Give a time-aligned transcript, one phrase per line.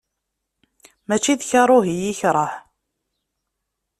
[1.07, 2.53] Mačči d karuh i yi-ikreh.